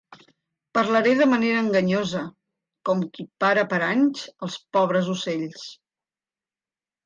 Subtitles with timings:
[0.77, 2.23] Parlaré de manera enganyosa,
[2.91, 5.71] com qui para paranys als pobres ocells.